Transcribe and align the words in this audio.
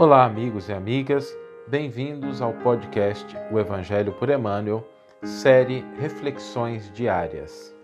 Olá, 0.00 0.24
amigos 0.24 0.70
e 0.70 0.72
amigas, 0.72 1.30
bem-vindos 1.68 2.40
ao 2.40 2.54
podcast 2.54 3.36
O 3.52 3.58
Evangelho 3.58 4.14
por 4.14 4.30
Emmanuel, 4.30 4.82
série 5.22 5.84
Reflexões 5.98 6.90
Diárias. 6.94 7.76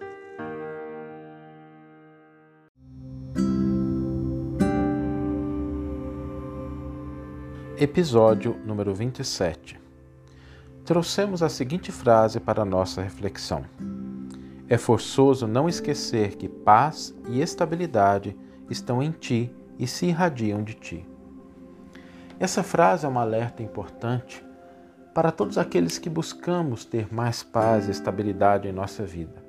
Episódio 7.79 8.56
número 8.64 8.94
27. 8.94 9.78
Trouxemos 10.87 11.42
a 11.42 11.51
seguinte 11.51 11.92
frase 11.92 12.40
para 12.40 12.64
nossa 12.64 13.03
reflexão: 13.03 13.62
É 14.67 14.78
forçoso 14.78 15.46
não 15.46 15.69
esquecer 15.69 16.37
que 16.37 16.48
paz 16.48 17.14
e 17.28 17.42
estabilidade 17.42 18.34
estão 18.70 19.02
em 19.02 19.10
ti 19.10 19.55
e 19.78 19.87
se 19.87 20.06
irradiam 20.06 20.62
de 20.62 20.73
ti. 20.73 21.16
Essa 22.38 22.62
frase 22.62 23.06
é 23.06 23.08
um 23.08 23.18
alerta 23.18 23.62
importante 23.62 24.44
para 25.14 25.32
todos 25.32 25.56
aqueles 25.56 25.96
que 25.96 26.10
buscamos 26.10 26.84
ter 26.84 27.10
mais 27.10 27.42
paz 27.42 27.88
e 27.88 27.90
estabilidade 27.90 28.68
em 28.68 28.72
nossa 28.72 29.04
vida. 29.04 29.42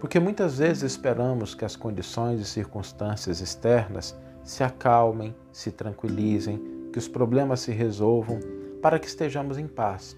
Porque 0.00 0.18
muitas 0.18 0.56
vezes 0.56 0.92
esperamos 0.92 1.54
que 1.54 1.66
as 1.66 1.76
condições 1.76 2.40
e 2.40 2.46
circunstâncias 2.46 3.42
externas 3.42 4.18
se 4.42 4.64
acalmem, 4.64 5.36
se 5.52 5.70
tranquilizem, 5.70 6.88
que 6.90 6.98
os 6.98 7.06
problemas 7.06 7.60
se 7.60 7.72
resolvam 7.72 8.40
para 8.80 8.98
que 8.98 9.06
estejamos 9.06 9.58
em 9.58 9.68
paz, 9.68 10.16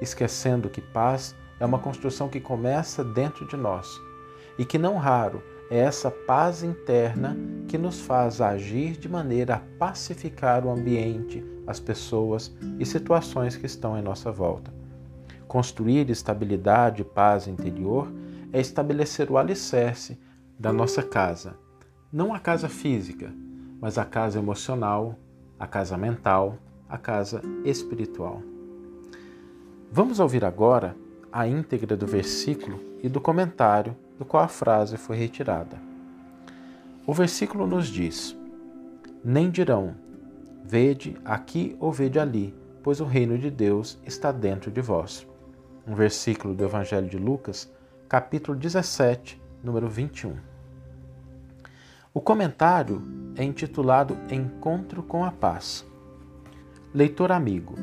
esquecendo 0.00 0.70
que 0.70 0.80
paz 0.80 1.34
é 1.58 1.66
uma 1.66 1.80
construção 1.80 2.28
que 2.28 2.40
começa 2.40 3.02
dentro 3.02 3.48
de 3.48 3.56
nós 3.56 3.88
e 4.56 4.64
que 4.64 4.78
não 4.78 4.96
raro 4.96 5.42
é 5.68 5.78
essa 5.78 6.08
paz 6.08 6.62
interna 6.62 7.36
que 7.68 7.78
nos 7.78 8.00
faz 8.00 8.40
agir 8.40 8.96
de 8.96 9.08
maneira 9.08 9.56
a 9.56 9.60
pacificar 9.78 10.64
o 10.64 10.70
ambiente, 10.70 11.44
as 11.66 11.80
pessoas 11.80 12.54
e 12.78 12.84
situações 12.84 13.56
que 13.56 13.66
estão 13.66 13.98
em 13.98 14.02
nossa 14.02 14.30
volta. 14.30 14.72
Construir 15.48 16.08
estabilidade 16.10 17.02
e 17.02 17.04
paz 17.04 17.46
interior 17.46 18.12
é 18.52 18.60
estabelecer 18.60 19.30
o 19.30 19.38
alicerce 19.38 20.18
da 20.58 20.72
nossa 20.72 21.02
casa. 21.02 21.54
Não 22.12 22.34
a 22.34 22.38
casa 22.38 22.68
física, 22.68 23.32
mas 23.80 23.98
a 23.98 24.04
casa 24.04 24.38
emocional, 24.38 25.18
a 25.58 25.66
casa 25.66 25.96
mental, 25.96 26.58
a 26.88 26.98
casa 26.98 27.42
espiritual. 27.64 28.42
Vamos 29.90 30.20
ouvir 30.20 30.44
agora 30.44 30.96
a 31.32 31.46
íntegra 31.46 31.96
do 31.96 32.06
versículo 32.06 32.80
e 33.02 33.08
do 33.08 33.20
comentário 33.20 33.96
do 34.18 34.24
qual 34.24 34.44
a 34.44 34.48
frase 34.48 34.96
foi 34.96 35.16
retirada. 35.16 35.91
O 37.04 37.12
versículo 37.12 37.66
nos 37.66 37.88
diz: 37.88 38.36
Nem 39.24 39.50
dirão, 39.50 39.96
vede 40.64 41.16
aqui 41.24 41.76
ou 41.80 41.90
vede 41.90 42.18
ali, 42.18 42.54
pois 42.80 43.00
o 43.00 43.04
reino 43.04 43.36
de 43.36 43.50
Deus 43.50 43.98
está 44.06 44.30
dentro 44.30 44.70
de 44.70 44.80
vós. 44.80 45.26
Um 45.84 45.96
versículo 45.96 46.54
do 46.54 46.62
Evangelho 46.62 47.08
de 47.08 47.18
Lucas, 47.18 47.68
capítulo 48.08 48.56
17, 48.56 49.42
número 49.64 49.88
21. 49.88 50.36
O 52.14 52.20
comentário 52.20 53.02
é 53.36 53.42
intitulado 53.42 54.16
Encontro 54.30 55.02
com 55.02 55.24
a 55.24 55.32
Paz. 55.32 55.84
Leitor 56.94 57.32
amigo, 57.32 57.74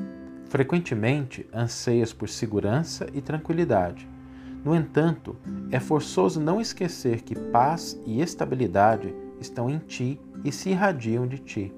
frequentemente 0.45 1.45
anseias 1.53 2.13
por 2.13 2.29
segurança 2.29 3.07
e 3.13 3.21
tranquilidade 3.21 4.07
no 4.63 4.75
entanto, 4.75 5.37
é 5.71 5.79
forçoso 5.79 6.39
não 6.39 6.59
esquecer 6.59 7.21
que 7.21 7.35
paz 7.35 7.99
e 8.05 8.21
estabilidade 8.21 9.15
estão 9.39 9.69
em 9.69 9.79
ti 9.79 10.19
e 10.43 10.51
se 10.51 10.69
irradiam 10.69 11.25
de 11.25 11.37
ti. 11.37 11.73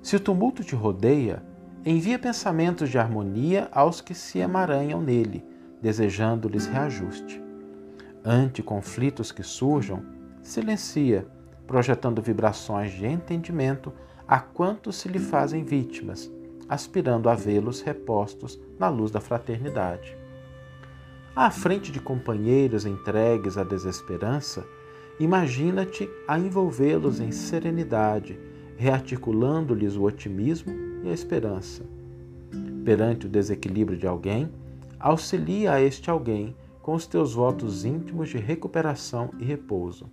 Se 0.00 0.16
o 0.16 0.20
tumulto 0.20 0.62
te 0.62 0.74
rodeia, 0.74 1.42
envia 1.84 2.18
pensamentos 2.18 2.88
de 2.88 2.98
harmonia 2.98 3.68
aos 3.72 4.00
que 4.00 4.14
se 4.14 4.38
emaranham 4.38 5.00
nele, 5.00 5.44
desejando-lhes 5.82 6.66
reajuste. 6.66 7.42
Ante 8.24 8.62
conflitos 8.62 9.32
que 9.32 9.42
surjam, 9.42 10.04
silencia, 10.42 11.26
projetando 11.66 12.22
vibrações 12.22 12.92
de 12.92 13.06
entendimento 13.06 13.92
a 14.28 14.38
quantos 14.38 14.96
se 14.96 15.08
lhe 15.08 15.18
fazem 15.18 15.64
vítimas, 15.64 16.30
aspirando 16.68 17.28
a 17.28 17.34
vê-los 17.34 17.80
repostos 17.80 18.60
na 18.78 18.88
luz 18.88 19.10
da 19.10 19.20
fraternidade. 19.20 20.16
À 21.34 21.48
frente 21.48 21.92
de 21.92 22.00
companheiros 22.00 22.84
entregues 22.84 23.56
à 23.56 23.62
desesperança, 23.62 24.66
imagina-te 25.18 26.10
a 26.26 26.36
envolvê-los 26.36 27.20
em 27.20 27.30
serenidade, 27.30 28.36
rearticulando-lhes 28.76 29.94
o 29.94 30.02
otimismo 30.02 30.72
e 31.04 31.08
a 31.08 31.12
esperança. 31.12 31.84
Perante 32.84 33.26
o 33.26 33.28
desequilíbrio 33.28 33.96
de 33.96 34.08
alguém, 34.08 34.50
auxilia 34.98 35.74
a 35.74 35.80
este 35.80 36.10
alguém 36.10 36.56
com 36.82 36.94
os 36.94 37.06
teus 37.06 37.34
votos 37.34 37.84
íntimos 37.84 38.28
de 38.28 38.38
recuperação 38.38 39.30
e 39.38 39.44
repouso. 39.44 40.10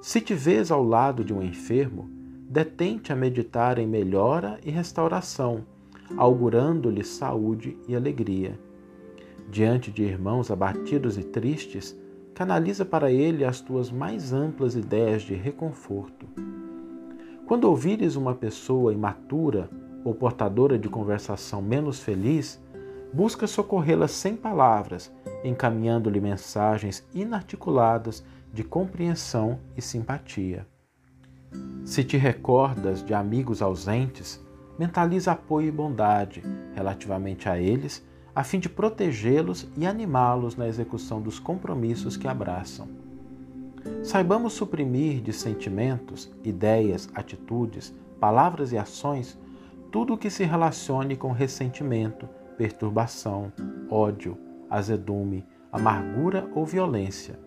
Se 0.00 0.20
te 0.20 0.34
vês 0.34 0.70
ao 0.70 0.84
lado 0.84 1.24
de 1.24 1.34
um 1.34 1.42
enfermo, 1.42 2.08
detente 2.48 3.12
a 3.12 3.16
meditar 3.16 3.76
em 3.76 3.88
melhora 3.88 4.60
e 4.64 4.70
restauração, 4.70 5.64
augurando-lhe 6.16 7.02
saúde 7.02 7.76
e 7.88 7.96
alegria 7.96 8.56
Diante 9.48 9.90
de 9.90 10.02
irmãos 10.02 10.50
abatidos 10.50 11.16
e 11.16 11.22
tristes, 11.22 11.96
canaliza 12.34 12.84
para 12.84 13.10
ele 13.10 13.44
as 13.44 13.60
tuas 13.60 13.90
mais 13.90 14.32
amplas 14.32 14.74
ideias 14.74 15.22
de 15.22 15.34
reconforto. 15.34 16.26
Quando 17.46 17.64
ouvires 17.64 18.16
uma 18.16 18.34
pessoa 18.34 18.92
imatura 18.92 19.70
ou 20.04 20.14
portadora 20.14 20.78
de 20.78 20.88
conversação 20.88 21.62
menos 21.62 22.00
feliz, 22.00 22.60
busca 23.12 23.46
socorrê-la 23.46 24.08
sem 24.08 24.36
palavras, 24.36 25.12
encaminhando-lhe 25.44 26.20
mensagens 26.20 27.06
inarticuladas 27.14 28.24
de 28.52 28.64
compreensão 28.64 29.60
e 29.76 29.80
simpatia. 29.80 30.66
Se 31.84 32.02
te 32.02 32.16
recordas 32.16 33.02
de 33.02 33.14
amigos 33.14 33.62
ausentes, 33.62 34.44
mentaliza 34.76 35.32
apoio 35.32 35.68
e 35.68 35.72
bondade 35.72 36.42
relativamente 36.74 37.48
a 37.48 37.58
eles 37.58 38.04
a 38.36 38.44
fim 38.44 38.58
de 38.60 38.68
protegê-los 38.68 39.66
e 39.78 39.86
animá-los 39.86 40.56
na 40.56 40.68
execução 40.68 41.22
dos 41.22 41.38
compromissos 41.38 42.18
que 42.18 42.28
abraçam. 42.28 42.86
Saibamos 44.04 44.52
suprimir 44.52 45.22
de 45.22 45.32
sentimentos, 45.32 46.30
ideias, 46.44 47.08
atitudes, 47.14 47.94
palavras 48.20 48.72
e 48.72 48.76
ações 48.76 49.38
tudo 49.90 50.12
o 50.12 50.18
que 50.18 50.28
se 50.28 50.44
relacione 50.44 51.16
com 51.16 51.32
ressentimento, 51.32 52.28
perturbação, 52.58 53.50
ódio, 53.88 54.36
azedume, 54.68 55.46
amargura 55.72 56.46
ou 56.54 56.66
violência. 56.66 57.38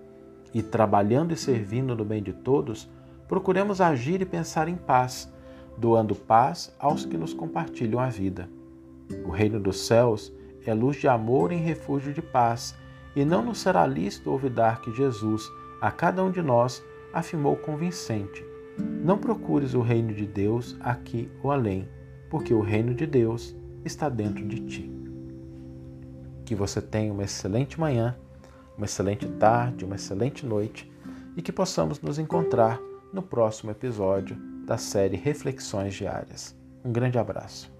E 0.51 0.63
trabalhando 0.63 1.31
e 1.31 1.37
servindo 1.37 1.95
no 1.95 2.03
bem 2.03 2.23
de 2.23 2.33
todos, 2.33 2.89
procuremos 3.27 3.79
agir 3.79 4.23
e 4.23 4.25
pensar 4.25 4.67
em 4.67 4.75
paz, 4.75 5.31
doando 5.77 6.15
paz 6.15 6.75
aos 6.79 7.05
que 7.05 7.15
nos 7.15 7.31
compartilham 7.31 7.99
a 7.99 8.09
vida. 8.09 8.49
O 9.23 9.29
reino 9.29 9.59
dos 9.59 9.81
céus 9.81 10.33
é 10.69 10.73
luz 10.73 10.97
de 10.97 11.07
amor 11.07 11.51
em 11.51 11.57
refúgio 11.57 12.13
de 12.13 12.21
paz, 12.21 12.75
e 13.15 13.25
não 13.25 13.43
nos 13.43 13.59
será 13.59 13.85
lícito 13.85 14.31
olvidar 14.31 14.81
que 14.81 14.93
Jesus, 14.93 15.49
a 15.81 15.91
cada 15.91 16.23
um 16.23 16.31
de 16.31 16.41
nós, 16.41 16.83
afirmou 17.13 17.55
convincente: 17.55 18.45
Não 18.77 19.17
procures 19.17 19.73
o 19.73 19.81
reino 19.81 20.13
de 20.13 20.25
Deus 20.25 20.77
aqui 20.79 21.29
ou 21.43 21.51
além, 21.51 21.87
porque 22.29 22.53
o 22.53 22.61
reino 22.61 22.93
de 22.93 23.05
Deus 23.05 23.55
está 23.83 24.09
dentro 24.09 24.45
de 24.47 24.59
ti. 24.61 24.91
Que 26.45 26.55
você 26.55 26.81
tenha 26.81 27.11
uma 27.11 27.23
excelente 27.23 27.79
manhã, 27.79 28.15
uma 28.77 28.85
excelente 28.85 29.27
tarde, 29.27 29.85
uma 29.85 29.95
excelente 29.95 30.45
noite 30.45 30.91
e 31.35 31.41
que 31.41 31.51
possamos 31.51 32.01
nos 32.01 32.19
encontrar 32.19 32.79
no 33.13 33.21
próximo 33.21 33.71
episódio 33.71 34.35
da 34.65 34.77
série 34.77 35.17
Reflexões 35.17 35.95
Diárias. 35.95 36.55
Um 36.83 36.91
grande 36.91 37.17
abraço. 37.17 37.78